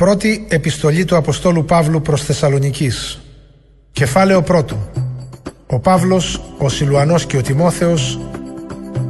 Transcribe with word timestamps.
Πρώτη 0.00 0.46
επιστολή 0.48 1.04
του 1.04 1.16
Αποστόλου 1.16 1.64
Παύλου 1.64 2.02
προς 2.02 2.24
Θεσσαλονικής 2.24 3.20
Κεφάλαιο 3.92 4.42
πρώτο 4.42 4.90
Ο 5.66 5.78
Παύλος, 5.78 6.40
ο 6.58 6.68
Σιλουανός 6.68 7.26
και 7.26 7.36
ο 7.36 7.42
Τιμόθεος 7.42 8.20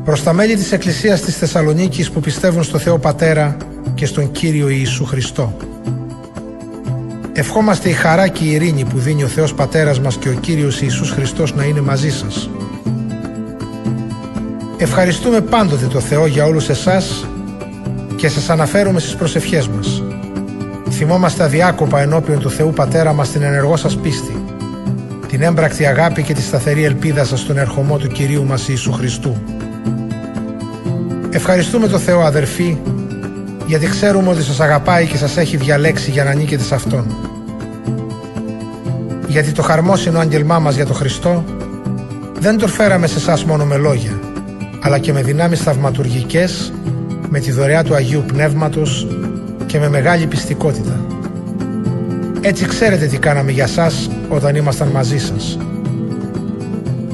προς 0.05 0.23
τα 0.23 0.33
μέλη 0.33 0.57
της 0.57 0.73
Εκκλησίας 0.73 1.21
της 1.21 1.37
Θεσσαλονίκης 1.37 2.11
που 2.11 2.21
πιστεύουν 2.21 2.63
στο 2.63 2.79
Θεό 2.79 2.99
Πατέρα 2.99 3.57
και 3.95 4.07
στον 4.07 4.31
Κύριο 4.31 4.69
Ιησού 4.69 5.05
Χριστό. 5.05 5.57
Ευχόμαστε 7.33 7.89
η 7.89 7.93
χαρά 7.93 8.29
και 8.29 8.45
η 8.45 8.51
ειρήνη 8.51 8.85
που 8.85 8.99
δίνει 8.99 9.23
ο 9.23 9.29
Θεός 9.29 9.55
Πατέρας 9.55 10.01
μας 10.01 10.17
και 10.17 10.29
ο 10.29 10.33
Κύριος 10.33 10.81
Ιησούς 10.81 11.11
Χριστός 11.11 11.55
να 11.55 11.65
είναι 11.65 11.81
μαζί 11.81 12.11
σας. 12.11 12.51
Ευχαριστούμε 14.77 15.41
πάντοτε 15.41 15.87
το 15.87 16.01
Θεό 16.01 16.27
για 16.27 16.45
όλους 16.45 16.69
εσάς 16.69 17.29
και 18.17 18.29
σας 18.29 18.51
αναφέρουμε 18.51 19.01
στις 19.01 19.15
προσευχές 19.15 19.69
μας. 19.69 20.03
Θυμόμαστε 21.03 21.43
αδιάκοπα 21.43 22.01
ενώπιον 22.01 22.39
του 22.39 22.51
Θεού 22.51 22.73
Πατέρα 22.73 23.13
μας 23.13 23.31
την 23.31 23.43
ενεργό 23.43 23.77
σας 23.77 23.97
πίστη, 23.97 24.45
την 25.29 25.43
έμπρακτη 25.43 25.87
αγάπη 25.87 26.23
και 26.23 26.35
τη 26.35 26.43
σταθερή 26.43 26.85
ελπίδα 26.85 27.25
σας 27.25 27.41
στον 27.41 27.59
ερχομό 27.59 27.99
του 27.99 28.09
Κυρίου 28.09 28.45
μας 28.45 28.69
Ιησού 28.69 28.93
Χριστού. 28.93 29.37
Ευχαριστούμε 31.31 31.89
το 31.89 31.99
Θεό 31.99 32.21
αδερφοί, 32.21 32.79
γιατί 33.67 33.87
ξέρουμε 33.87 34.29
ότι 34.29 34.43
σας 34.43 34.61
αγαπάει 34.61 35.07
και 35.07 35.17
σας 35.17 35.37
έχει 35.37 35.57
διαλέξει 35.57 36.11
για 36.11 36.25
να 36.25 36.35
νίκετε 36.35 36.63
σε 36.63 36.75
Αυτόν. 36.75 37.07
Γιατί 39.29 39.53
το 39.53 39.63
χαρμόσυνο 39.63 40.19
άγγελμά 40.19 40.59
μας 40.59 40.75
για 40.75 40.87
τον 40.87 40.97
Χριστό 40.97 41.45
δεν 42.39 42.59
το 42.59 42.67
φέραμε 42.69 43.07
σε 43.07 43.17
εσάς 43.17 43.45
μόνο 43.45 43.65
με 43.65 43.77
λόγια, 43.77 44.21
αλλά 44.81 44.99
και 44.99 45.13
με 45.13 45.23
δυνάμεις 45.23 45.61
θαυματουργικές, 45.61 46.73
με 47.29 47.39
τη 47.39 47.51
δωρεά 47.51 47.85
του 47.85 47.95
Αγίου 47.95 48.25
Πνεύματος 48.27 49.07
και 49.71 49.79
με 49.79 49.89
μεγάλη 49.89 50.27
πιστικότητα. 50.27 51.01
Έτσι 52.41 52.67
ξέρετε 52.67 53.07
τι 53.07 53.19
κάναμε 53.19 53.51
για 53.51 53.67
σας 53.67 54.11
όταν 54.29 54.57
ήμασταν 54.57 54.89
μαζί 54.89 55.19
σας. 55.19 55.59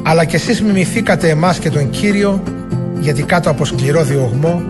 Αλλά 0.02 0.24
κι 0.24 0.34
εσείς 0.34 0.62
μιμηθήκατε 0.62 1.28
εμάς 1.28 1.58
και 1.58 1.70
τον 1.70 1.90
Κύριο 1.90 2.42
γιατί 3.00 3.22
κάτω 3.22 3.50
από 3.50 3.64
σκληρό 3.64 4.04
διωγμό 4.04 4.62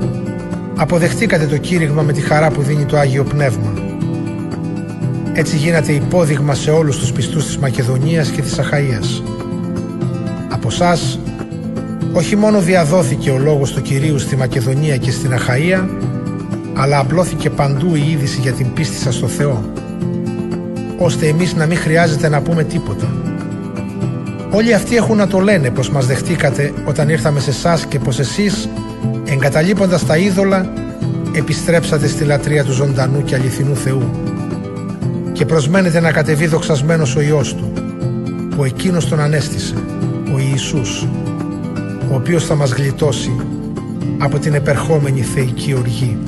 αποδεχτήκατε 0.76 1.46
το 1.46 1.56
κήρυγμα 1.56 2.02
με 2.02 2.12
τη 2.12 2.20
χαρά 2.20 2.50
που 2.50 2.62
δίνει 2.62 2.84
το 2.84 2.98
Άγιο 2.98 3.24
Πνεύμα. 3.24 3.72
Έτσι 5.32 5.56
γίνατε 5.56 5.92
υπόδειγμα 5.92 6.54
σε 6.54 6.70
όλους 6.70 6.98
τους 6.98 7.12
πιστούς 7.12 7.46
της 7.46 7.58
Μακεδονίας 7.58 8.28
και 8.28 8.42
της 8.42 8.58
Αχαΐας. 8.58 9.22
Από 10.48 10.68
εσά, 10.68 10.98
όχι 12.12 12.36
μόνο 12.36 12.60
διαδόθηκε 12.60 13.30
ο 13.30 13.38
λόγος 13.38 13.72
του 13.72 13.82
Κυρίου 13.82 14.18
στη 14.18 14.36
Μακεδονία 14.36 14.96
και 14.96 15.10
στην 15.10 15.30
Αχαΐα, 15.32 15.88
αλλά 16.76 16.98
απλώθηκε 16.98 17.50
παντού 17.50 17.94
η 17.94 18.10
είδηση 18.10 18.40
για 18.40 18.52
την 18.52 18.72
πίστη 18.72 18.96
σας 18.96 19.14
στο 19.14 19.28
Θεό, 19.28 19.72
ώστε 20.98 21.26
εμείς 21.26 21.54
να 21.54 21.66
μην 21.66 21.76
χρειάζεται 21.76 22.28
να 22.28 22.40
πούμε 22.40 22.64
τίποτα. 22.64 23.06
Όλοι 24.50 24.74
αυτοί 24.74 24.96
έχουν 24.96 25.16
να 25.16 25.26
το 25.26 25.38
λένε 25.38 25.70
πως 25.70 25.90
μας 25.90 26.06
δεχτήκατε 26.06 26.72
όταν 26.84 27.08
ήρθαμε 27.08 27.40
σε 27.40 27.50
εσάς 27.50 27.86
και 27.86 27.98
πως 27.98 28.18
εσείς, 28.18 28.68
εγκαταλείποντας 29.24 30.06
τα 30.06 30.16
είδωλα, 30.16 30.72
επιστρέψατε 31.32 32.06
στη 32.06 32.24
λατρεία 32.24 32.64
του 32.64 32.72
ζωντανού 32.72 33.22
και 33.24 33.34
αληθινού 33.34 33.76
Θεού 33.76 34.10
και 35.32 35.44
προσμένετε 35.44 36.00
να 36.00 36.12
κατεβεί 36.12 36.46
δοξασμένος 36.46 37.16
ο 37.16 37.20
Υιός 37.20 37.54
Του, 37.54 37.72
που 38.56 38.64
Εκείνος 38.64 39.08
τον 39.08 39.20
ανέστησε, 39.20 39.74
ο 40.34 40.38
Ιησούς, 40.38 41.08
ο 42.10 42.14
οποίος 42.14 42.44
θα 42.44 42.54
μας 42.54 42.70
γλιτώσει 42.70 43.36
από 44.18 44.38
την 44.38 44.54
επερχόμενη 44.54 45.20
θεϊκή 45.20 45.74
οργή. 45.74 46.18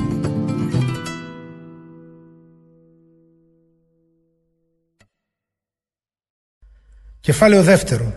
Κεφάλαιο 7.29 7.63
δεύτερο. 7.63 8.15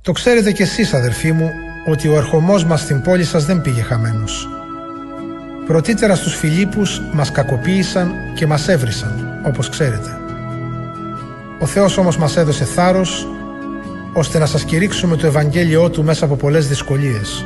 Το 0.00 0.12
ξέρετε 0.12 0.52
κι 0.52 0.62
εσείς 0.62 0.94
αδερφοί 0.94 1.32
μου 1.32 1.50
ότι 1.86 2.08
ο 2.08 2.16
ερχομός 2.16 2.64
μας 2.64 2.80
στην 2.80 3.02
πόλη 3.02 3.24
σας 3.24 3.44
δεν 3.44 3.60
πήγε 3.60 3.82
χαμένος. 3.82 4.48
Πρωτήτερα 5.66 6.14
στους 6.14 6.36
Φιλίππους 6.36 7.00
μας 7.12 7.30
κακοποίησαν 7.30 8.12
και 8.34 8.46
μας 8.46 8.68
έβρισαν, 8.68 9.40
όπως 9.46 9.68
ξέρετε. 9.68 10.18
Ο 11.60 11.66
Θεός 11.66 11.96
όμως 11.96 12.16
μας 12.16 12.36
έδωσε 12.36 12.64
θάρρος 12.64 13.26
ώστε 14.12 14.38
να 14.38 14.46
σας 14.46 14.64
κηρύξουμε 14.64 15.16
το 15.16 15.26
Ευαγγέλιό 15.26 15.90
Του 15.90 16.04
μέσα 16.04 16.24
από 16.24 16.36
πολλές 16.36 16.68
δυσκολίες. 16.68 17.44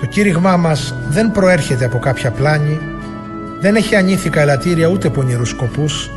Το 0.00 0.06
κήρυγμά 0.06 0.56
μας 0.56 0.94
δεν 1.08 1.32
προέρχεται 1.32 1.84
από 1.84 1.98
κάποια 1.98 2.30
πλάνη, 2.30 2.80
δεν 3.60 3.76
έχει 3.76 3.96
ανήθικα 3.96 4.40
ελαττήρια 4.40 4.86
ούτε 4.86 5.10
πονηρούς 5.10 5.48
σκοπούς, 5.48 6.10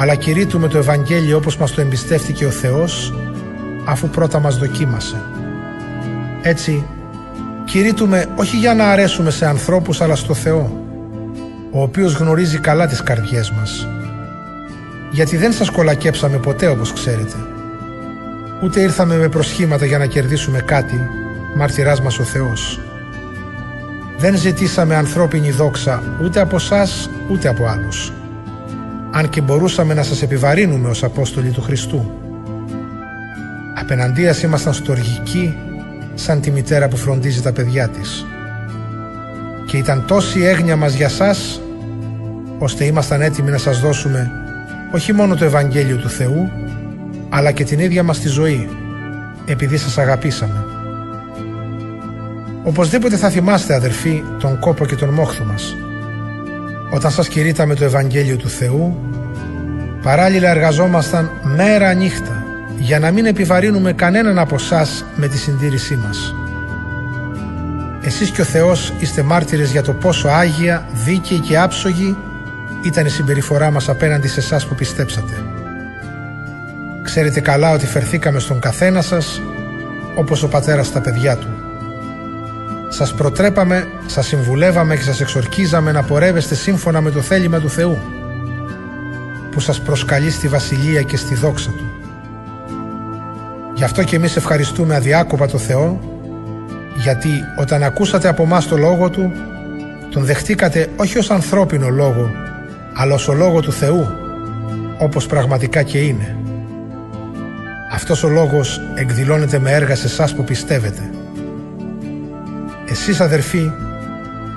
αλλά 0.00 0.14
κηρύττουμε 0.14 0.68
το 0.68 0.78
Ευαγγέλιο 0.78 1.36
όπως 1.36 1.56
μας 1.56 1.72
το 1.72 1.80
εμπιστεύτηκε 1.80 2.46
ο 2.46 2.50
Θεός 2.50 3.14
αφού 3.84 4.08
πρώτα 4.08 4.40
μας 4.40 4.58
δοκίμασε. 4.58 5.22
Έτσι, 6.42 6.86
κηρύττουμε 7.64 8.26
όχι 8.36 8.56
για 8.56 8.74
να 8.74 8.90
αρέσουμε 8.90 9.30
σε 9.30 9.46
ανθρώπους 9.46 10.00
αλλά 10.00 10.14
στο 10.14 10.34
Θεό, 10.34 10.84
ο 11.70 11.82
οποίος 11.82 12.14
γνωρίζει 12.14 12.58
καλά 12.58 12.86
τις 12.86 13.02
καρδιές 13.02 13.50
μας. 13.50 13.88
Γιατί 15.10 15.36
δεν 15.36 15.52
σας 15.52 15.70
κολακέψαμε 15.70 16.36
ποτέ 16.36 16.66
όπως 16.66 16.92
ξέρετε. 16.92 17.36
Ούτε 18.62 18.80
ήρθαμε 18.80 19.16
με 19.16 19.28
προσχήματα 19.28 19.86
για 19.86 19.98
να 19.98 20.06
κερδίσουμε 20.06 20.60
κάτι, 20.60 21.08
μαρτυράς 21.56 22.00
μας 22.00 22.18
ο 22.18 22.22
Θεός. 22.22 22.80
Δεν 24.18 24.36
ζητήσαμε 24.36 24.94
ανθρώπινη 24.94 25.50
δόξα 25.50 26.02
ούτε 26.22 26.40
από 26.40 26.58
σας 26.58 27.10
ούτε 27.28 27.48
από 27.48 27.66
άλλους 27.66 28.12
αν 29.12 29.28
και 29.28 29.40
μπορούσαμε 29.40 29.94
να 29.94 30.02
σας 30.02 30.22
επιβαρύνουμε 30.22 30.88
ως 30.88 31.04
Απόστολοι 31.04 31.50
του 31.50 31.62
Χριστού. 31.62 32.10
Απέναντίας 33.80 34.42
ήμασταν 34.42 34.72
στοργικοί 34.72 35.56
σαν 36.14 36.40
τη 36.40 36.50
μητέρα 36.50 36.88
που 36.88 36.96
φροντίζει 36.96 37.42
τα 37.42 37.52
παιδιά 37.52 37.88
της. 37.88 38.26
Και 39.66 39.76
ήταν 39.76 40.04
τόση 40.06 40.38
η 40.38 40.46
έγνοια 40.46 40.76
μας 40.76 40.94
για 40.94 41.08
σας, 41.08 41.60
ώστε 42.58 42.84
ήμασταν 42.84 43.20
έτοιμοι 43.20 43.50
να 43.50 43.58
σας 43.58 43.80
δώσουμε 43.80 44.30
όχι 44.92 45.12
μόνο 45.12 45.36
το 45.36 45.44
Ευαγγέλιο 45.44 45.96
του 45.96 46.08
Θεού, 46.08 46.50
αλλά 47.28 47.50
και 47.52 47.64
την 47.64 47.78
ίδια 47.78 48.02
μας 48.02 48.18
τη 48.18 48.28
ζωή, 48.28 48.68
επειδή 49.46 49.76
σας 49.76 49.98
αγαπήσαμε. 49.98 50.64
Οπωσδήποτε 52.64 53.16
θα 53.16 53.28
θυμάστε 53.28 53.74
αδερφοί 53.74 54.22
τον 54.40 54.58
κόπο 54.58 54.86
και 54.86 54.96
τον 54.96 55.08
μόχθο 55.08 55.44
μας, 55.44 55.76
όταν 56.90 57.10
σας 57.10 57.28
κηρύτταμε 57.28 57.74
το 57.74 57.84
Ευαγγέλιο 57.84 58.36
του 58.36 58.48
Θεού, 58.48 58.96
παράλληλα 60.02 60.50
εργαζόμασταν 60.50 61.30
μέρα 61.42 61.94
νύχτα 61.94 62.44
για 62.78 62.98
να 62.98 63.10
μην 63.10 63.26
επιβαρύνουμε 63.26 63.92
κανέναν 63.92 64.38
από 64.38 64.54
εσάς 64.54 65.04
με 65.14 65.28
τη 65.28 65.38
συντήρησή 65.38 65.96
μας. 65.96 66.34
Εσείς 68.02 68.30
και 68.30 68.40
ο 68.40 68.44
Θεός 68.44 68.92
είστε 68.98 69.22
μάρτυρες 69.22 69.70
για 69.70 69.82
το 69.82 69.92
πόσο 69.92 70.28
άγια, 70.28 70.86
δίκαιη 71.04 71.38
και 71.38 71.58
άψογη 71.58 72.16
ήταν 72.82 73.06
η 73.06 73.10
συμπεριφορά 73.10 73.70
μας 73.70 73.88
απέναντι 73.88 74.28
σε 74.28 74.40
εσάς 74.40 74.66
που 74.66 74.74
πιστέψατε. 74.74 75.32
Ξέρετε 77.02 77.40
καλά 77.40 77.72
ότι 77.72 77.86
φερθήκαμε 77.86 78.38
στον 78.38 78.60
καθένα 78.60 79.02
σας 79.02 79.40
όπως 80.14 80.42
ο 80.42 80.48
πατέρας 80.48 80.86
στα 80.86 81.00
παιδιά 81.00 81.36
του. 81.36 81.48
Σας 82.92 83.14
προτρέπαμε, 83.14 83.88
σας 84.06 84.26
συμβουλεύαμε 84.26 84.96
και 84.96 85.02
σας 85.02 85.20
εξορκίζαμε 85.20 85.92
να 85.92 86.02
πορεύεστε 86.02 86.54
σύμφωνα 86.54 87.00
με 87.00 87.10
το 87.10 87.20
θέλημα 87.20 87.58
του 87.58 87.70
Θεού 87.70 87.98
που 89.50 89.60
σας 89.60 89.80
προσκαλεί 89.80 90.30
στη 90.30 90.48
Βασιλεία 90.48 91.02
και 91.02 91.16
στη 91.16 91.34
δόξα 91.34 91.70
Του. 91.70 91.90
Γι' 93.74 93.84
αυτό 93.84 94.02
και 94.02 94.16
εμείς 94.16 94.36
ευχαριστούμε 94.36 94.94
αδιάκοπα 94.94 95.46
το 95.46 95.58
Θεό 95.58 96.00
γιατί 96.96 97.30
όταν 97.58 97.82
ακούσατε 97.82 98.28
από 98.28 98.46
μας 98.46 98.66
το 98.66 98.76
Λόγο 98.76 99.10
Του 99.10 99.32
τον 100.10 100.24
δεχτήκατε 100.24 100.88
όχι 100.96 101.18
ως 101.18 101.30
ανθρώπινο 101.30 101.88
Λόγο 101.88 102.30
αλλά 102.94 103.14
ως 103.14 103.28
ο 103.28 103.32
Λόγο 103.32 103.60
του 103.60 103.72
Θεού 103.72 104.06
όπως 104.98 105.26
πραγματικά 105.26 105.82
και 105.82 105.98
είναι. 105.98 106.36
Αυτός 107.92 108.22
ο 108.22 108.28
Λόγος 108.28 108.80
εκδηλώνεται 108.94 109.58
με 109.58 109.70
έργα 109.70 109.96
σε 109.96 110.06
εσάς 110.06 110.34
που 110.34 110.44
πιστεύετε. 110.44 111.10
Εσείς 112.90 113.20
αδερφοί, 113.20 113.72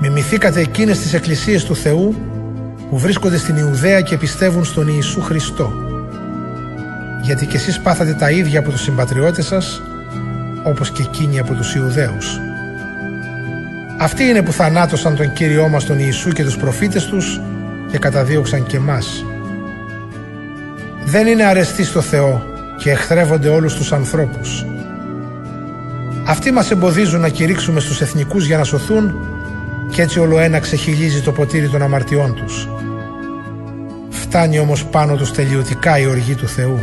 μιμηθήκατε 0.02 0.60
εκείνες 0.60 1.00
τις 1.00 1.14
εκκλησίες 1.14 1.64
του 1.64 1.76
Θεού 1.76 2.16
που 2.90 2.98
βρίσκονται 2.98 3.38
στην 3.38 3.56
Ιουδαία 3.56 4.02
και 4.02 4.18
πιστεύουν 4.18 4.66
στον 4.66 4.88
Ιησού 4.88 5.22
Χριστό. 5.22 5.74
Γιατί 7.22 7.46
και 7.46 7.58
εσείς 7.58 7.80
πάθατε 7.80 8.14
τα 8.14 8.32
ίδια 8.32 8.60
από 8.60 8.72
τους 8.72 8.82
συμπατριώτες 8.82 9.46
σας, 9.46 9.82
όπως 10.64 10.92
και 10.92 11.02
εκείνοι 11.02 11.40
από 11.40 11.54
τους 11.54 11.76
Ιουδαίους. 11.76 12.40
Αυτοί 14.00 14.24
είναι 14.24 14.42
που 14.42 14.52
θανάτωσαν 14.52 15.16
τον 15.16 15.34
Κύριό 15.34 15.68
μας 15.68 15.86
τον 15.86 16.00
Ιησού 16.00 16.30
και 16.30 16.44
τους 16.44 16.58
προφήτες 16.58 17.06
τους 17.06 17.42
και 17.92 17.98
καταδίωξαν 17.98 18.66
και 18.66 18.80
μας. 18.80 19.26
Δεν 21.06 21.28
είναι 21.28 21.44
αρεστοί 21.44 21.84
στο 21.84 22.02
Θεό 22.02 22.44
και 22.78 22.92
εχθρεύονται 22.92 23.50
όλους 23.50 23.76
τους 23.76 23.92
ανθρώπους. 23.92 24.66
Αυτοί 26.26 26.52
μας 26.52 26.72
εμποδίζουν 26.72 27.22
να 27.22 27.30
κηρύξουμε 27.30 27.80
στους 27.80 28.02
εθνικούς 28.02 28.46
για 28.46 28.58
να 28.58 28.64
σωθούν 28.64 29.16
και 29.92 30.02
έτσι 30.02 30.20
όλο 30.20 30.40
ένα 30.40 30.60
ξεχυλίζει 30.60 31.22
το 31.22 31.32
ποτήρι 31.32 31.70
των 31.70 31.82
αμαρτιών 31.82 32.36
τους. 32.36 32.68
φτάνει 34.10 34.60
όμως 34.60 34.86
πάνω 34.86 35.16
τους 35.16 35.32
τελειωτικά 35.32 36.00
η 36.00 36.06
οργή 36.06 36.36
του 36.36 36.48
Θεού. 36.48 36.80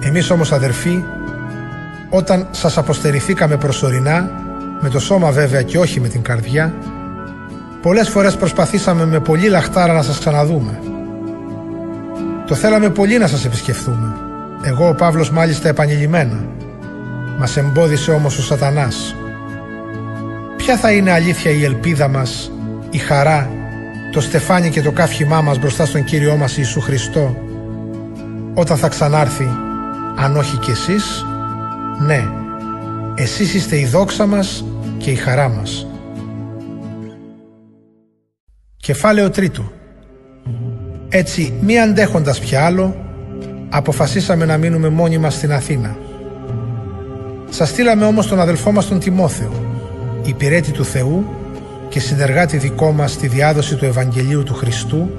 Εμείς 0.00 0.30
όμως 0.30 0.52
αδερφοί, 0.52 1.04
όταν 2.10 2.48
σας 2.50 2.78
αποστερηθήκαμε 2.78 3.56
προσωρινά, 3.56 4.30
με 4.80 4.88
το 4.88 4.98
σώμα 4.98 5.30
βέβαια 5.30 5.62
και 5.62 5.78
όχι 5.78 6.00
με 6.00 6.08
την 6.08 6.22
καρδιά, 6.22 6.74
πολλές 7.82 8.08
φορές 8.08 8.36
προσπαθήσαμε 8.36 9.06
με 9.06 9.20
πολύ 9.20 9.48
λαχτάρα 9.48 9.92
να 9.92 10.02
σας 10.02 10.18
ξαναδούμε. 10.18 10.80
Το 12.46 12.54
θέλαμε 12.54 12.88
πολύ 12.88 13.18
να 13.18 13.26
σας 13.26 13.44
επισκεφθούμε. 13.44 14.16
Εγώ 14.62 14.88
ο 14.88 14.94
Παύλος 14.94 15.30
μάλιστα 15.30 15.68
επανειλημμένα. 15.68 16.44
Μας 17.38 17.56
εμπόδισε 17.56 18.10
όμως 18.10 18.38
ο 18.38 18.42
σατανάς. 18.42 19.16
Ποια 20.56 20.76
θα 20.76 20.92
είναι 20.92 21.10
αλήθεια 21.10 21.50
η 21.50 21.64
ελπίδα 21.64 22.08
μας, 22.08 22.52
η 22.90 22.98
χαρά, 22.98 23.50
το 24.12 24.20
στεφάνι 24.20 24.70
και 24.70 24.82
το 24.82 24.92
κάφημά 24.92 25.40
μας 25.40 25.58
μπροστά 25.58 25.86
στον 25.86 26.04
Κύριό 26.04 26.36
μας 26.36 26.56
Ιησού 26.56 26.80
Χριστό 26.80 27.36
όταν 28.54 28.76
θα 28.76 28.88
ξανάρθει, 28.88 29.48
αν 30.16 30.36
όχι 30.36 30.56
κι 30.56 30.70
εσείς, 30.70 31.24
ναι, 32.06 32.28
εσείς 33.14 33.54
είστε 33.54 33.78
η 33.78 33.86
δόξα 33.86 34.26
μας 34.26 34.64
και 34.98 35.10
η 35.10 35.14
χαρά 35.14 35.48
μας. 35.48 35.86
Κεφάλαιο 38.76 39.30
τρίτο 39.30 39.72
Έτσι, 41.08 41.52
μη 41.60 41.80
αντέχοντας 41.80 42.40
πια 42.40 42.64
άλλο, 42.64 42.96
αποφασίσαμε 43.68 44.44
να 44.44 44.56
μείνουμε 44.56 44.88
μόνοι 44.88 45.18
μας 45.18 45.34
στην 45.34 45.52
Αθήνα. 45.52 45.96
Σας 47.50 47.68
στείλαμε 47.68 48.04
όμως 48.04 48.26
τον 48.26 48.40
αδελφό 48.40 48.72
μας 48.72 48.88
τον 48.88 48.98
Τιμόθεο, 48.98 49.50
υπηρέτη 50.22 50.70
του 50.70 50.84
Θεού 50.84 51.24
και 51.88 52.00
συνεργάτη 52.00 52.56
δικό 52.56 52.92
μας 52.92 53.12
στη 53.12 53.26
διάδοση 53.26 53.76
του 53.76 53.84
Ευαγγελίου 53.84 54.42
του 54.42 54.54
Χριστού 54.54 55.10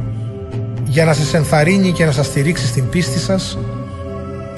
για 0.85 1.05
να 1.05 1.13
σας 1.13 1.33
ενθαρρύνει 1.33 1.91
και 1.91 2.05
να 2.05 2.11
σας 2.11 2.25
στηρίξει 2.25 2.67
στην 2.67 2.89
πίστη 2.89 3.19
σας 3.19 3.57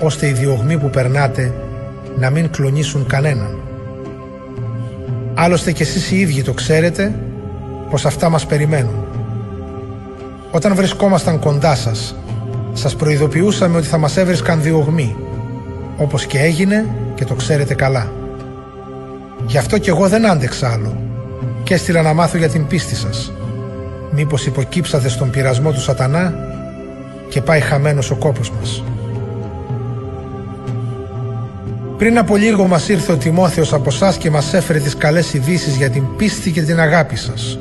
ώστε 0.02 0.28
οι 0.28 0.31
διωγμοί 0.31 0.78
που 0.78 0.90
περνάτε 0.90 1.54
να 2.19 2.30
μην 2.30 2.50
κλονίσουν 2.50 3.06
κανέναν. 3.06 3.58
Άλλωστε 5.34 5.72
και 5.72 5.84
εσείς 5.84 6.12
οι 6.12 6.19
ίδιοι 6.19 6.42
το 6.42 6.54
ξέρετε 6.54 7.16
πως 7.90 8.06
αυτά 8.06 8.30
μας 8.30 8.46
περιμένουν. 8.46 9.06
Όταν 10.52 10.75
βρισκόμασταν 10.75 11.40
κοντά 11.40 11.75
σας, 11.75 12.16
σας 12.74 12.96
προειδοποιούσαμε 12.96 13.78
ότι 13.78 13.88
θα 13.88 13.98
μας 13.98 14.18
έβρισκαν 14.18 14.62
διωγμοί, 14.62 15.16
όπως 15.98 16.25
και 16.25 16.40
έγινε 16.40 16.86
και 17.18 17.25
το 17.25 17.34
ξέρετε 17.34 17.74
καλά. 17.74 18.12
Γι' 19.46 19.58
αυτό 19.58 19.78
και 19.78 19.90
εγώ 19.90 20.08
δεν 20.08 20.30
άντεξα 20.30 20.72
άλλο 20.72 21.02
και 21.64 21.74
έστειλα 21.74 22.02
να 22.02 22.14
μάθω 22.14 22.38
για 22.38 22.50
την 22.50 22.68
πίστη 22.68 22.96
σας. 22.96 23.31
Μήπως 24.12 24.46
υποκύψατε 24.46 25.10
στον 25.10 25.30
πειρασμό 25.30 25.72
του 25.72 25.81
σατανά 25.81 26.34
και 27.30 27.42
πάει 27.42 27.60
χαμένος 27.60 28.12
ο 28.12 28.16
κόπος 28.16 28.52
μας. 28.52 28.84
Πριν 31.98 32.18
από 32.18 32.36
λίγο 32.36 32.68
μας 32.68 32.90
ήρθε 32.90 33.12
ο 33.12 33.18
Τιμόθεος 33.18 33.74
από 33.74 33.90
εσάς 33.90 34.18
και 34.18 34.30
μας 34.30 34.54
έφερε 34.54 34.80
τις 34.80 34.96
καλές 34.96 35.34
ειδήσεις 35.34 35.75
για 35.75 35.90
την 35.90 36.04
πίστη 36.18 36.52
και 36.52 36.62
την 36.62 36.80
αγάπη 36.80 37.16
σας. 37.16 37.60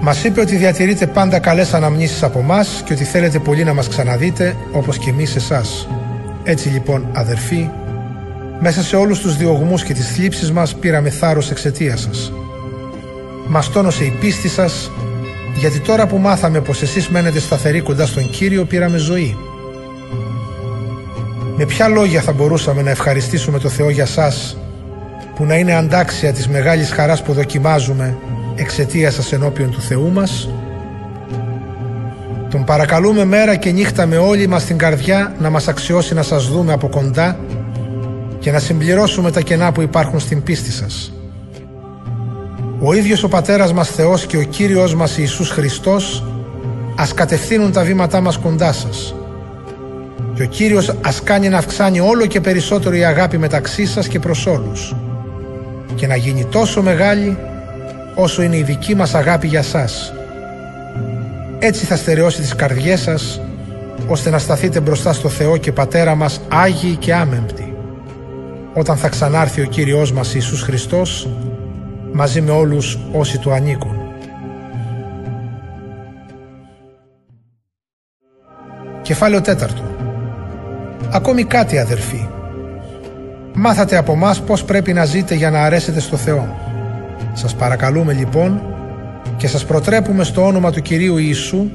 Μας 0.00 0.24
είπε 0.24 0.40
ότι 0.40 0.56
διατηρείτε 0.56 1.06
πάντα 1.06 1.38
καλές 1.38 1.74
αναμνήσεις 1.74 2.22
από 2.22 2.42
μας 2.42 2.82
και 2.84 2.92
ότι 2.92 3.04
θέλετε 3.04 3.38
πολύ 3.38 3.64
να 3.64 3.74
μας 3.74 3.88
ξαναδείτε 3.88 4.56
όπως 4.72 4.98
και 4.98 5.10
εμείς 5.10 5.36
εσάς. 5.36 5.88
Έτσι 6.44 6.68
λοιπόν 6.68 7.06
αδερφοί, 7.12 7.68
μέσα 8.60 8.82
σε 8.82 8.96
όλους 8.96 9.20
τους 9.20 9.36
διωγμούς 9.36 9.82
και 9.82 9.92
τις 9.94 10.12
θλίψεις 10.12 10.52
μας 10.52 10.74
πήραμε 10.74 11.10
θάρρος 11.10 11.50
εξαιτίας 11.50 12.00
σας. 12.00 12.32
Μας 13.48 13.70
τόνωσε 13.70 14.04
η 14.04 14.16
πίστη 14.20 14.48
σας, 14.48 14.90
γιατί 15.56 15.80
τώρα 15.80 16.06
που 16.06 16.18
μάθαμε 16.18 16.60
πως 16.60 16.82
εσείς 16.82 17.08
μένετε 17.08 17.40
σταθεροί 17.40 17.80
κοντά 17.80 18.06
στον 18.06 18.30
Κύριο 18.30 18.64
πήραμε 18.64 18.96
ζωή. 18.96 19.36
Με 21.56 21.66
ποια 21.66 21.88
λόγια 21.88 22.20
θα 22.20 22.32
μπορούσαμε 22.32 22.82
να 22.82 22.90
ευχαριστήσουμε 22.90 23.58
το 23.58 23.68
Θεό 23.68 23.90
για 23.90 24.06
σας 24.06 24.56
που 25.34 25.44
να 25.44 25.54
είναι 25.54 25.74
αντάξια 25.74 26.32
της 26.32 26.48
μεγάλης 26.48 26.90
χαράς 26.90 27.22
που 27.22 27.32
δοκιμάζουμε 27.32 28.16
εξαιτίας 28.54 29.14
σας 29.14 29.32
ενώπιον 29.32 29.70
του 29.70 29.80
Θεού 29.80 30.10
μας; 30.10 30.48
Τον 32.54 32.64
παρακαλούμε 32.64 33.24
μέρα 33.24 33.56
και 33.56 33.70
νύχτα 33.70 34.06
με 34.06 34.16
όλη 34.16 34.46
μας 34.46 34.64
την 34.64 34.78
καρδιά 34.78 35.34
να 35.38 35.50
μας 35.50 35.68
αξιώσει 35.68 36.14
να 36.14 36.22
σας 36.22 36.48
δούμε 36.48 36.72
από 36.72 36.88
κοντά 36.88 37.38
και 38.38 38.50
να 38.50 38.58
συμπληρώσουμε 38.58 39.30
τα 39.30 39.40
κενά 39.40 39.72
που 39.72 39.80
υπάρχουν 39.80 40.20
στην 40.20 40.42
πίστη 40.42 40.72
σας. 40.72 41.12
Ο 42.80 42.94
ίδιος 42.94 43.22
ο 43.22 43.28
Πατέρας 43.28 43.72
μας 43.72 43.88
Θεός 43.88 44.26
και 44.26 44.36
ο 44.36 44.42
Κύριος 44.42 44.94
μας 44.94 45.18
Ιησούς 45.18 45.50
Χριστός 45.50 46.24
ας 46.96 47.14
κατευθύνουν 47.14 47.72
τα 47.72 47.82
βήματά 47.82 48.20
μας 48.20 48.36
κοντά 48.36 48.72
σας. 48.72 49.14
Και 50.34 50.42
ο 50.42 50.46
Κύριος 50.46 50.94
ας 51.04 51.22
κάνει 51.22 51.48
να 51.48 51.58
αυξάνει 51.58 52.00
όλο 52.00 52.26
και 52.26 52.40
περισσότερο 52.40 52.94
η 52.94 53.04
αγάπη 53.04 53.38
μεταξύ 53.38 53.86
σας 53.86 54.08
και 54.08 54.18
προς 54.18 54.46
όλους 54.46 54.94
και 55.94 56.06
να 56.06 56.16
γίνει 56.16 56.44
τόσο 56.44 56.82
μεγάλη 56.82 57.38
όσο 58.14 58.42
είναι 58.42 58.56
η 58.56 58.62
δική 58.62 58.94
μας 58.94 59.14
αγάπη 59.14 59.46
για 59.46 59.62
σας. 59.62 60.12
Έτσι 61.66 61.84
θα 61.84 61.96
στερεώσει 61.96 62.40
τις 62.40 62.54
καρδιές 62.54 63.00
σας 63.00 63.40
ώστε 64.06 64.30
να 64.30 64.38
σταθείτε 64.38 64.80
μπροστά 64.80 65.12
στο 65.12 65.28
Θεό 65.28 65.56
και 65.56 65.72
Πατέρα 65.72 66.14
μας 66.14 66.40
Άγιοι 66.48 66.96
και 66.96 67.14
άμεμπτοι. 67.14 67.76
Όταν 68.74 68.96
θα 68.96 69.08
ξανάρθει 69.08 69.60
ο 69.60 69.64
Κύριος 69.64 70.12
μας 70.12 70.34
Ιησούς 70.34 70.62
Χριστός 70.62 71.28
μαζί 72.12 72.40
με 72.40 72.50
όλους 72.50 72.98
όσοι 73.12 73.38
του 73.38 73.52
ανήκουν. 73.52 73.96
Κεφάλαιο 79.02 79.40
τέταρτο. 79.40 79.82
Ακόμη 81.12 81.44
κάτι 81.44 81.78
αδερφοί. 81.78 82.28
Μάθατε 83.54 83.96
από 83.96 84.14
μας 84.14 84.40
πως 84.40 84.64
πρέπει 84.64 84.92
να 84.92 85.04
ζείτε 85.04 85.34
για 85.34 85.50
να 85.50 85.64
αρέσετε 85.64 86.00
στο 86.00 86.16
Θεό. 86.16 86.56
Σας 87.32 87.54
παρακαλούμε 87.54 88.12
λοιπόν 88.12 88.73
και 89.44 89.50
σας 89.50 89.64
προτρέπουμε 89.64 90.24
στο 90.24 90.46
όνομα 90.46 90.70
του 90.70 90.82
Κυρίου 90.82 91.16
Ιησού 91.16 91.70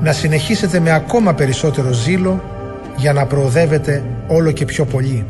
να 0.00 0.12
συνεχίσετε 0.12 0.80
με 0.80 0.92
ακόμα 0.92 1.34
περισσότερο 1.34 1.92
ζήλο 1.92 2.42
για 2.96 3.12
να 3.12 3.26
προοδεύετε 3.26 4.02
όλο 4.26 4.50
και 4.50 4.64
πιο 4.64 4.84
πολύ. 4.84 5.26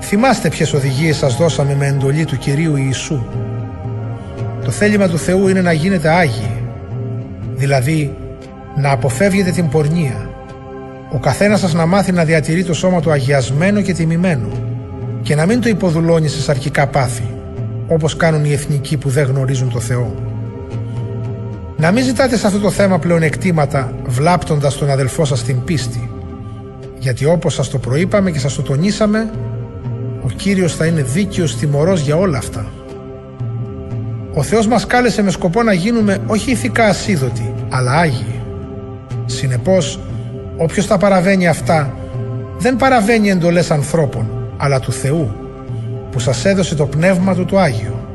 Θυμάστε 0.00 0.48
ποιες 0.48 0.72
οδηγίες 0.72 1.16
σας 1.16 1.36
δώσαμε 1.36 1.74
με 1.74 1.86
εντολή 1.86 2.24
του 2.24 2.36
Κυρίου 2.36 2.76
Ιησού. 2.76 3.24
Το 4.64 4.70
θέλημα 4.70 5.08
του 5.08 5.18
Θεού 5.18 5.48
είναι 5.48 5.60
να 5.60 5.72
γίνετε 5.72 6.08
Άγιοι, 6.08 6.62
δηλαδή 7.54 8.16
να 8.76 8.90
αποφεύγετε 8.90 9.50
την 9.50 9.68
πορνεία. 9.68 10.30
Ο 11.12 11.18
καθένας 11.18 11.60
σας 11.60 11.74
να 11.74 11.86
μάθει 11.86 12.12
να 12.12 12.24
διατηρεί 12.24 12.64
το 12.64 12.74
σώμα 12.74 13.00
του 13.00 13.10
αγιασμένο 13.10 13.80
και 13.80 13.92
τιμημένο 13.92 14.48
και 15.22 15.34
να 15.34 15.46
μην 15.46 15.60
το 15.60 15.68
υποδουλώνει 15.68 16.28
σε 16.28 16.40
σαρκικά 16.40 16.86
πάθη, 16.86 17.34
όπως 17.88 18.16
κάνουν 18.16 18.44
οι 18.44 18.52
εθνικοί 18.52 18.96
που 18.96 19.08
δεν 19.08 19.26
γνωρίζουν 19.26 19.70
το 19.70 19.80
Θεό. 19.80 20.14
Να 21.76 21.90
μην 21.90 22.04
ζητάτε 22.04 22.36
σε 22.36 22.46
αυτό 22.46 22.58
το 22.58 22.70
θέμα 22.70 22.98
πλεονεκτήματα 22.98 23.92
βλάπτοντας 24.06 24.76
τον 24.76 24.90
αδελφό 24.90 25.24
σας 25.24 25.42
την 25.42 25.64
πίστη, 25.64 26.10
γιατί 26.98 27.24
όπως 27.24 27.54
σας 27.54 27.68
το 27.68 27.78
προείπαμε 27.78 28.30
και 28.30 28.38
σας 28.38 28.54
το 28.54 28.62
τονίσαμε, 28.62 29.30
ο 30.24 30.28
Κύριος 30.36 30.74
θα 30.74 30.86
είναι 30.86 31.02
δίκαιος 31.02 31.56
τιμωρός 31.56 32.00
για 32.00 32.16
όλα 32.16 32.38
αυτά. 32.38 32.66
Ο 34.34 34.42
Θεός 34.42 34.66
μας 34.66 34.86
κάλεσε 34.86 35.22
με 35.22 35.30
σκοπό 35.30 35.62
να 35.62 35.72
γίνουμε 35.72 36.18
όχι 36.26 36.50
ηθικά 36.50 36.84
ασίδωτοι, 36.84 37.54
αλλά 37.68 37.92
Άγιοι. 37.92 38.40
Συνεπώς, 39.26 40.00
όποιος 40.56 40.86
τα 40.86 40.98
παραβαίνει 40.98 41.48
αυτά, 41.48 41.94
δεν 42.58 42.76
παραβαίνει 42.76 43.30
εντολές 43.30 43.70
ανθρώπων, 43.70 44.30
αλλά 44.56 44.80
του 44.80 44.92
Θεού, 44.92 45.47
που 46.10 46.18
σας 46.18 46.44
έδωσε 46.44 46.74
το 46.74 46.86
Πνεύμα 46.86 47.34
Του 47.34 47.44
το 47.44 47.58
Άγιο. 47.58 48.06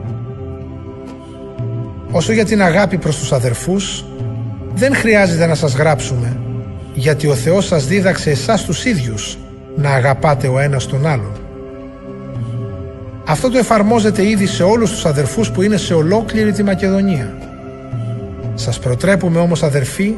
Όσο 2.12 2.34
για 2.34 2.46
την 2.46 2.62
αγάπη 2.62 2.98
προς 2.98 3.18
τους 3.18 3.32
αδερφούς, 3.32 4.06
δεν 4.76 4.96
χρειάζεται 4.96 5.46
να 5.46 5.56
σας 5.56 5.76
γράψουμε, 5.76 6.38
γιατί 6.94 7.28
ο 7.28 7.36
Θεός 7.36 7.66
σας 7.66 7.88
δίδαξε 7.88 8.30
εσάς 8.30 8.64
τους 8.64 8.86
ίδιους 8.86 9.38
να 9.76 9.90
αγαπάτε 9.90 10.48
ο 10.48 10.60
ένας 10.60 10.86
τον 10.86 11.08
άλλον. 11.08 11.32
Αυτό 13.26 13.50
το 13.50 13.58
εφαρμόζεται 13.58 14.28
ήδη 14.30 14.46
σε 14.46 14.64
όλους 14.64 14.92
τους 14.92 15.06
αδερφούς 15.06 15.52
που 15.52 15.62
είναι 15.62 15.78
σε 15.78 15.94
ολόκληρη 15.94 16.52
τη 16.52 16.64
Μακεδονία. 16.64 17.38
Σας 18.54 18.80
προτρέπουμε 18.80 19.40
όμως 19.40 19.64
αδερφοί 19.64 20.16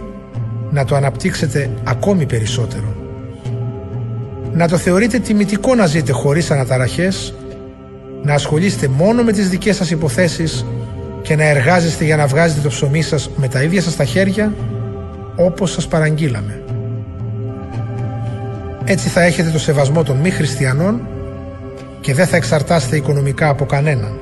να 0.71 0.85
το 0.85 0.95
αναπτύξετε 0.95 1.69
ακόμη 1.83 2.25
περισσότερο. 2.25 2.95
Να 4.53 4.67
το 4.67 4.77
θεωρείτε 4.77 5.19
τιμητικό 5.19 5.75
να 5.75 5.85
ζείτε 5.85 6.11
χωρίς 6.11 6.51
αναταραχές, 6.51 7.33
να 8.25 8.33
ασχολείστε 8.33 8.87
μόνο 8.87 9.23
με 9.23 9.31
τις 9.31 9.49
δικές 9.49 9.75
σας 9.75 9.91
υποθέσεις 9.91 10.65
και 11.21 11.35
να 11.35 11.43
εργάζεστε 11.43 12.03
για 12.03 12.15
να 12.15 12.27
βγάζετε 12.27 12.61
το 12.61 12.69
ψωμί 12.69 13.01
σας 13.01 13.29
με 13.35 13.47
τα 13.47 13.61
ίδια 13.61 13.81
σας 13.81 13.95
τα 13.95 14.03
χέρια, 14.03 14.53
όπως 15.35 15.71
σας 15.71 15.87
παραγγείλαμε. 15.87 16.61
Έτσι 18.83 19.09
θα 19.09 19.21
έχετε 19.21 19.49
το 19.49 19.59
σεβασμό 19.59 20.03
των 20.03 20.17
μη 20.17 20.29
χριστιανών 20.29 21.07
και 22.01 22.13
δεν 22.13 22.27
θα 22.27 22.35
εξαρτάστε 22.35 22.95
οικονομικά 22.95 23.49
από 23.49 23.65
κανέναν. 23.65 24.19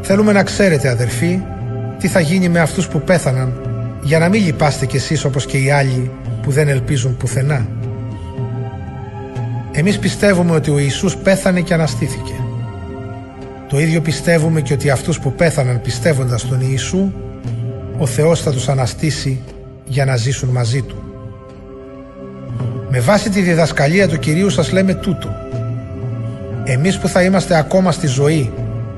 Θέλουμε 0.00 0.32
να 0.32 0.42
ξέρετε 0.42 0.88
αδερφοί 0.88 1.40
τι 1.98 2.08
θα 2.08 2.20
γίνει 2.20 2.48
με 2.48 2.60
αυτούς 2.60 2.88
που 2.88 3.00
πέθαναν 3.00 3.52
για 4.02 4.18
να 4.18 4.28
μην 4.28 4.44
λυπάστε 4.44 4.86
κι 4.86 4.96
εσείς 4.96 5.24
όπως 5.24 5.46
και 5.46 5.58
οι 5.58 5.70
άλλοι 5.70 6.10
που 6.42 6.50
δεν 6.50 6.68
ελπίζουν 6.68 7.16
πουθενά. 7.16 7.66
Εμείς 9.78 9.98
πιστεύουμε 9.98 10.52
ότι 10.52 10.70
ο 10.70 10.78
Ιησούς 10.78 11.16
πέθανε 11.16 11.60
και 11.60 11.74
αναστήθηκε. 11.74 12.32
Το 13.68 13.78
ίδιο 13.78 14.00
πιστεύουμε 14.00 14.60
και 14.60 14.72
ότι 14.72 14.90
αυτούς 14.90 15.20
που 15.20 15.32
πέθαναν 15.32 15.80
πιστεύοντας 15.80 16.48
τον 16.48 16.60
Ιησού, 16.60 17.12
ο 17.98 18.06
Θεός 18.06 18.40
θα 18.40 18.52
τους 18.52 18.68
αναστήσει 18.68 19.40
για 19.84 20.04
να 20.04 20.16
ζήσουν 20.16 20.48
μαζί 20.48 20.82
Του. 20.82 21.02
Με 22.90 23.00
βάση 23.00 23.30
τη 23.30 23.40
διδασκαλία 23.40 24.08
του 24.08 24.18
Κυρίου 24.18 24.50
σας 24.50 24.72
λέμε 24.72 24.94
τούτο. 24.94 25.28
Εμείς 26.64 26.98
που 26.98 27.08
θα 27.08 27.22
είμαστε 27.22 27.56
ακόμα 27.56 27.92
στη 27.92 28.06
ζωή 28.06 28.52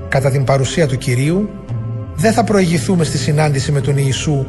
κατά 0.09 0.31
την 0.31 0.45
παρουσία 0.45 0.87
του 0.87 0.99
Κυρίου, 0.99 1.51
δεν 2.15 2.33
θα 2.33 2.45
προηγηθούμε 2.45 3.05
στη 3.05 3.19
συνάντηση 3.19 3.73
με 3.73 3.81
τον 3.81 3.97
Ιησού 3.97 4.47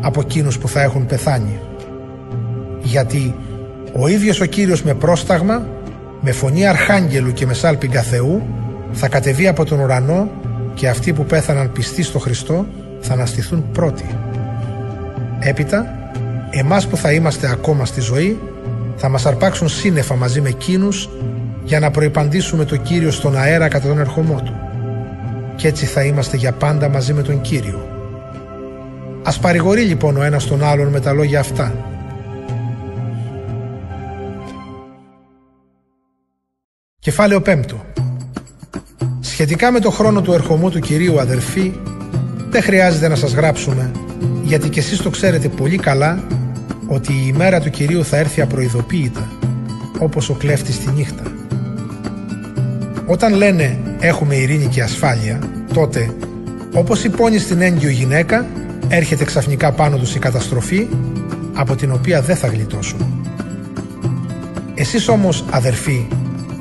από 0.00 0.20
εκείνους 0.20 0.58
που 0.58 0.68
θα 0.68 0.82
έχουν 0.82 1.06
πεθάνει. 1.06 1.60
Γιατί 2.82 3.34
ο 3.92 4.08
ίδιος 4.08 4.40
ο 4.40 4.44
Κύριος 4.44 4.82
με 4.82 4.94
πρόσταγμα, 4.94 5.66
με 6.20 6.32
φωνή 6.32 6.66
αρχάγγελου 6.66 7.32
και 7.32 7.46
με 7.46 7.54
σάλπιγγα 7.54 8.02
Θεού, 8.02 8.42
θα 8.92 9.08
κατεβεί 9.08 9.48
από 9.48 9.64
τον 9.64 9.80
ουρανό 9.80 10.30
και 10.74 10.88
αυτοί 10.88 11.12
που 11.12 11.24
πέθαναν 11.24 11.72
πιστοί 11.72 12.02
στο 12.02 12.18
Χριστό 12.18 12.66
θα 13.00 13.12
αναστηθούν 13.12 13.64
πρώτοι. 13.72 14.04
Έπειτα, 15.40 16.10
εμάς 16.50 16.86
που 16.86 16.96
θα 16.96 17.12
είμαστε 17.12 17.50
ακόμα 17.50 17.84
στη 17.84 18.00
ζωή, 18.00 18.38
θα 18.96 19.08
μας 19.08 19.26
αρπάξουν 19.26 19.68
σύννεφα 19.68 20.16
μαζί 20.16 20.40
με 20.40 20.48
εκείνους 20.48 21.08
για 21.64 21.80
να 21.80 21.90
προϋπαντήσουμε 21.90 22.64
το 22.64 22.76
Κύριο 22.76 23.10
στον 23.10 23.38
αέρα 23.38 23.68
κατά 23.68 23.88
τον 23.88 23.98
ερχομό 23.98 24.42
Του. 24.44 24.54
Κι 25.56 25.66
έτσι 25.66 25.86
θα 25.86 26.02
είμαστε 26.02 26.36
για 26.36 26.52
πάντα 26.52 26.88
μαζί 26.88 27.12
με 27.12 27.22
τον 27.22 27.40
Κύριο. 27.40 27.86
Ας 29.22 29.38
παρηγορεί 29.38 29.82
λοιπόν 29.82 30.16
ο 30.16 30.22
ένας 30.22 30.46
τον 30.46 30.64
άλλον 30.64 30.88
με 30.88 31.00
τα 31.00 31.12
λόγια 31.12 31.40
αυτά. 31.40 31.91
Κεφάλαιο 37.04 37.42
5 37.46 37.62
Σχετικά 39.20 39.70
με 39.70 39.80
το 39.80 39.90
χρόνο 39.90 40.20
του 40.20 40.32
ερχομού 40.32 40.70
του 40.70 40.78
Κυρίου 40.78 41.20
αδερφοί, 41.20 41.72
δεν 42.50 42.62
χρειάζεται 42.62 43.08
να 43.08 43.14
σας 43.14 43.32
γράψουμε, 43.32 43.90
γιατί 44.42 44.68
και 44.68 44.80
εσείς 44.80 44.98
το 44.98 45.10
ξέρετε 45.10 45.48
πολύ 45.48 45.76
καλά, 45.76 46.24
ότι 46.86 47.12
η 47.12 47.24
ημέρα 47.26 47.60
του 47.60 47.70
Κυρίου 47.70 48.04
θα 48.04 48.16
έρθει 48.16 48.40
απροειδοποίητα, 48.40 49.28
όπως 49.98 50.28
ο 50.28 50.34
κλέφτης 50.34 50.78
τη 50.78 50.90
νύχτα. 50.90 51.22
Όταν 53.06 53.34
λένε 53.34 53.78
έχουμε 54.00 54.34
ειρήνη 54.34 54.66
και 54.66 54.82
ασφάλεια, 54.82 55.38
τότε, 55.74 56.14
όπως 56.74 57.04
υπόνει 57.04 57.38
στην 57.38 57.60
έγκυο 57.60 57.90
γυναίκα, 57.90 58.46
έρχεται 58.88 59.24
ξαφνικά 59.24 59.72
πάνω 59.72 59.96
τους 59.96 60.14
η 60.14 60.18
καταστροφή, 60.18 60.88
από 61.52 61.74
την 61.74 61.92
οποία 61.92 62.22
δεν 62.22 62.36
θα 62.36 62.48
γλιτώσουν. 62.48 63.24
Εσείς 64.74 65.08
όμως, 65.08 65.44
αδερφοί, 65.50 66.06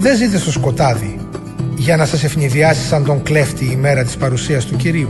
δεν 0.01 0.17
ζείτε 0.17 0.38
στο 0.38 0.51
σκοτάδι, 0.51 1.20
για 1.75 1.98
να 1.98 2.05
σας 2.05 2.24
ευνηδιάσει 2.24 2.88
σαν 2.88 3.03
τον 3.03 3.24
κλέφτη 3.24 3.65
η 3.65 3.75
μέρα 3.75 4.03
της 4.03 4.17
παρουσίας 4.17 4.65
του 4.65 4.75
Κυρίου. 4.75 5.10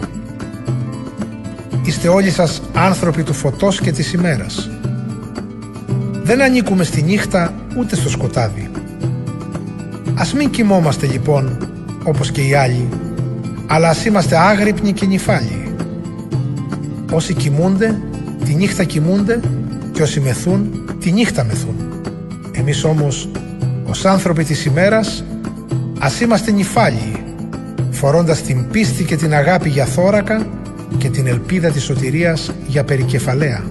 Είστε 1.85 2.07
όλοι 2.07 2.29
σας 2.29 2.61
άνθρωποι 2.73 3.23
του 3.23 3.33
φωτός 3.33 3.79
και 3.81 3.91
της 3.91 4.13
ημέρας. 4.13 4.69
Δεν 6.23 6.41
ανήκουμε 6.41 6.83
στη 6.83 7.01
νύχτα 7.01 7.53
ούτε 7.77 7.95
στο 7.95 8.09
σκοτάδι. 8.09 8.69
Ας 10.13 10.33
μην 10.33 10.49
κοιμόμαστε 10.49 11.07
λοιπόν, 11.07 11.57
όπως 12.03 12.31
και 12.31 12.41
οι 12.41 12.53
άλλοι, 12.53 12.89
αλλά 13.67 13.89
ας 13.89 14.05
είμαστε 14.05 14.37
άγρυπνοι 14.37 14.91
και 14.91 15.05
νυφάλιοι. 15.05 15.75
Όσοι 17.11 17.33
κοιμούνται, 17.33 18.01
τη 18.45 18.53
νύχτα 18.53 18.83
κοιμούνται 18.83 19.39
και 19.91 20.01
όσοι 20.01 20.19
μεθούν, 20.19 20.85
τη 20.99 21.11
νύχτα 21.11 21.43
μεθούν. 21.43 21.75
Εμείς 22.51 22.83
όμως, 22.83 23.29
ως 23.85 24.05
άνθρωποι 24.05 24.43
της 24.43 24.65
ημέρας, 24.65 25.23
ας 25.99 26.21
είμαστε 26.21 26.51
νυφάλιοι, 26.51 27.23
φορώντας 27.91 28.41
την 28.41 28.67
πίστη 28.67 29.03
και 29.03 29.15
την 29.15 29.33
αγάπη 29.33 29.69
για 29.69 29.85
θώρακα 29.85 30.47
και 30.97 31.09
την 31.09 31.27
ελπίδα 31.27 31.69
της 31.69 31.83
σωτηρίας 31.83 32.51
για 32.67 32.83
περικεφαλαία. 32.83 33.63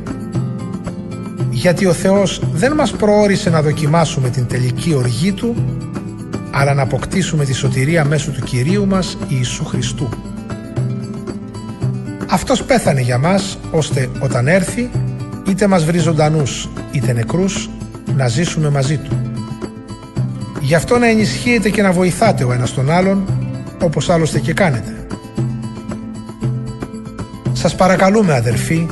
Γιατί 1.50 1.86
ο 1.86 1.92
Θεός 1.92 2.42
δεν 2.52 2.72
μας 2.72 2.90
προόρισε 2.90 3.50
να 3.50 3.62
δοκιμάσουμε 3.62 4.28
την 4.28 4.46
τελική 4.46 4.94
οργή 4.94 5.32
Του, 5.32 5.54
αλλά 6.50 6.74
να 6.74 6.82
αποκτήσουμε 6.82 7.44
τη 7.44 7.52
σωτηρία 7.52 8.04
μέσω 8.04 8.30
του 8.30 8.42
Κυρίου 8.44 8.86
μας 8.86 9.16
Ιησού 9.28 9.64
Χριστού. 9.64 10.08
Αυτός 12.30 12.62
πέθανε 12.62 13.00
για 13.00 13.18
μας, 13.18 13.58
ώστε 13.70 14.08
όταν 14.20 14.48
έρθει, 14.48 14.90
είτε 15.48 15.66
μας 15.66 15.84
βρει 15.84 15.98
ζωντανούς, 15.98 16.68
είτε 16.92 17.12
νεκρούς, 17.12 17.70
να 18.16 18.28
ζήσουμε 18.28 18.70
μαζί 18.70 18.96
Του. 18.96 19.29
Γι' 20.70 20.76
αυτό 20.76 20.98
να 20.98 21.06
ενισχύετε 21.06 21.70
και 21.70 21.82
να 21.82 21.92
βοηθάτε 21.92 22.44
ο 22.44 22.52
ένας 22.52 22.74
τον 22.74 22.90
άλλον, 22.90 23.24
όπως 23.82 24.10
άλλωστε 24.10 24.38
και 24.38 24.52
κάνετε. 24.52 25.06
Σας 27.52 27.74
παρακαλούμε 27.74 28.34
αδερφοί, 28.34 28.86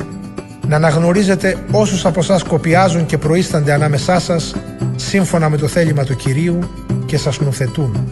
να 0.67 0.75
αναγνωρίζετε 0.75 1.57
όσους 1.71 2.05
από 2.05 2.21
σας 2.21 2.43
κοπιάζουν 2.43 3.05
και 3.05 3.17
προείστανται 3.17 3.73
ανάμεσά 3.73 4.19
σας, 4.19 4.55
σύμφωνα 4.95 5.49
με 5.49 5.57
το 5.57 5.67
θέλημα 5.67 6.03
του 6.03 6.15
Κυρίου 6.15 6.59
και 7.05 7.17
σας 7.17 7.39
νουθετούν. 7.39 8.07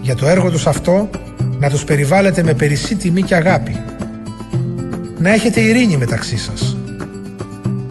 Για 0.00 0.14
το 0.14 0.26
έργο 0.26 0.50
τους 0.50 0.66
αυτό, 0.66 1.10
να 1.58 1.70
τους 1.70 1.84
περιβάλλετε 1.84 2.42
με 2.42 2.54
περισσή 2.54 2.94
τιμή 2.94 3.22
και 3.22 3.34
αγάπη. 3.34 3.82
Να 5.18 5.32
έχετε 5.32 5.60
ειρήνη 5.60 5.96
μεταξύ 5.96 6.38
σας. 6.38 6.76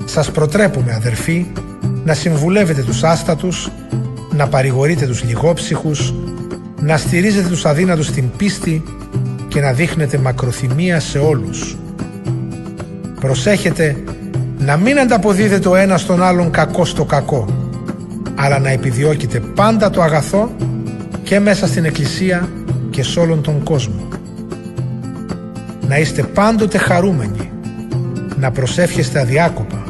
Σας 0.05 0.31
προτρέπουμε 0.31 0.93
αδερφοί, 0.93 1.45
να 2.03 2.13
συμβουλεύετε 2.13 2.81
τους 2.81 3.03
άστατους, 3.03 3.69
να 4.31 4.47
παρηγορείτε 4.47 5.05
τους 5.05 5.23
λιγόψυχους, 5.23 6.13
να 6.79 6.97
στηρίζετε 6.97 7.47
τους 7.47 7.65
αδύνατους 7.65 8.05
στην 8.05 8.31
πίστη 8.37 8.83
και 9.47 9.61
να 9.61 9.71
δείχνετε 9.71 10.17
μακροθυμία 10.17 10.99
σε 10.99 11.17
όλους. 11.17 11.77
Προσέχετε 13.19 14.03
να 14.57 14.77
μην 14.77 14.99
ανταποδίδετε 14.99 15.69
ο 15.69 15.75
ένας 15.75 16.05
τον 16.05 16.23
άλλον 16.23 16.51
κακό 16.51 16.85
στο 16.85 17.05
κακό, 17.05 17.45
αλλά 18.35 18.59
να 18.59 18.69
επιδιώκετε 18.69 19.39
πάντα 19.39 19.89
το 19.89 20.01
αγαθό 20.01 20.51
και 21.23 21.39
μέσα 21.39 21.67
στην 21.67 21.85
Εκκλησία 21.85 22.49
και 22.89 23.03
σε 23.03 23.19
όλον 23.19 23.41
τον 23.41 23.63
κόσμο. 23.63 24.07
Να 25.87 25.97
είστε 25.97 26.23
πάντοτε 26.23 26.77
χαρούμενοι, 26.77 27.51
να 28.39 28.51
προσεύχεστε 28.51 29.19
αδιάκοπα, 29.19 29.83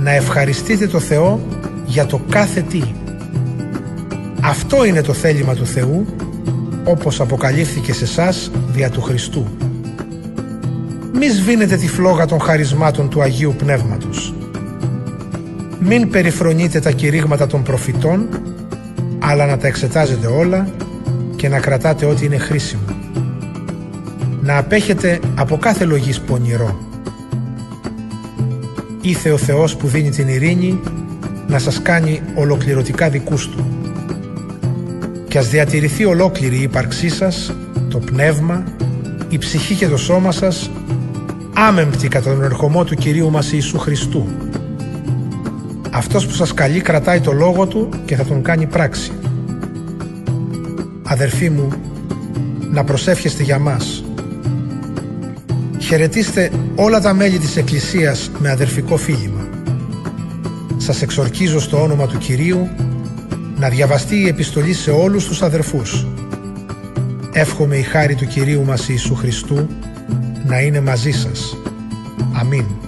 να 0.00 0.10
ευχαριστείτε 0.10 0.86
το 0.86 1.00
Θεό 1.00 1.40
για 1.86 2.06
το 2.06 2.20
κάθε 2.28 2.60
τι. 2.60 2.82
Αυτό 4.48 4.84
είναι 4.84 5.02
το 5.02 5.12
θέλημα 5.12 5.54
του 5.54 5.66
Θεού, 5.66 6.06
όπως 6.84 7.20
αποκαλύφθηκε 7.20 7.92
σε 7.92 8.06
σας 8.06 8.50
δια 8.72 8.90
του 8.90 9.00
Χριστού. 9.00 9.46
Μη 11.12 11.28
σβήνετε 11.28 11.76
τη 11.76 11.88
φλόγα 11.88 12.26
των 12.26 12.40
χαρισμάτων 12.40 13.08
του 13.08 13.22
Αγίου 13.22 13.54
Πνεύματος. 13.58 14.34
Μην 15.80 16.10
περιφρονείτε 16.10 16.80
τα 16.80 16.90
κηρύγματα 16.90 17.46
των 17.46 17.62
προφητών, 17.62 18.28
αλλά 19.18 19.46
να 19.46 19.56
τα 19.56 19.66
εξετάζετε 19.66 20.26
όλα 20.26 20.68
και 21.36 21.48
να 21.48 21.58
κρατάτε 21.60 22.06
ό,τι 22.06 22.24
είναι 22.24 22.38
χρήσιμο. 22.38 22.82
Να 24.40 24.58
απέχετε 24.58 25.20
από 25.34 25.56
κάθε 25.56 25.84
λογής 25.84 26.20
πονηρό. 26.20 26.78
Ήθε 29.00 29.30
ο 29.30 29.36
Θεός 29.36 29.76
που 29.76 29.86
δίνει 29.86 30.10
την 30.10 30.28
ειρήνη 30.28 30.80
να 31.46 31.58
σας 31.58 31.82
κάνει 31.82 32.20
ολοκληρωτικά 32.34 33.08
δικούς 33.08 33.48
Του 33.48 33.77
και 35.28 35.38
ας 35.38 35.48
διατηρηθεί 35.48 36.04
ολόκληρη 36.04 36.56
η 36.56 36.62
ύπαρξή 36.62 37.08
σας, 37.08 37.52
το 37.90 37.98
πνεύμα, 37.98 38.64
η 39.28 39.38
ψυχή 39.38 39.74
και 39.74 39.88
το 39.88 39.96
σώμα 39.96 40.32
σας 40.32 40.70
άμεμπτη 41.54 42.08
κατά 42.08 42.30
τον 42.30 42.42
ερχομό 42.42 42.84
του 42.84 42.94
Κυρίου 42.94 43.30
μας 43.30 43.52
Ιησού 43.52 43.78
Χριστού. 43.78 44.26
Αυτός 45.90 46.26
που 46.26 46.32
σας 46.32 46.54
καλεί 46.54 46.80
κρατάει 46.80 47.20
το 47.20 47.32
λόγο 47.32 47.66
Του 47.66 47.88
και 48.04 48.16
θα 48.16 48.24
τον 48.24 48.42
κάνει 48.42 48.66
πράξη. 48.66 49.12
Αδερφοί 51.02 51.50
μου, 51.50 51.68
να 52.70 52.84
προσεύχεστε 52.84 53.42
για 53.42 53.58
μας. 53.58 54.04
Χαιρετίστε 55.78 56.50
όλα 56.74 57.00
τα 57.00 57.14
μέλη 57.14 57.38
της 57.38 57.56
Εκκλησίας 57.56 58.30
με 58.38 58.50
αδερφικό 58.50 58.96
φίλημα. 58.96 59.48
Σας 60.76 61.02
εξορκίζω 61.02 61.60
στο 61.60 61.82
όνομα 61.82 62.06
του 62.06 62.18
Κυρίου 62.18 62.68
να 63.58 63.68
διαβαστεί 63.68 64.16
η 64.16 64.28
επιστολή 64.28 64.72
σε 64.72 64.90
όλους 64.90 65.26
τους 65.26 65.42
αδερφούς. 65.42 66.06
Εύχομαι 67.32 67.76
η 67.76 67.82
χάρη 67.82 68.14
του 68.14 68.26
Κυρίου 68.26 68.64
μας 68.64 68.88
Ιησού 68.88 69.14
Χριστού 69.14 69.68
να 70.46 70.60
είναι 70.60 70.80
μαζί 70.80 71.10
σας. 71.10 71.56
Αμήν. 72.32 72.87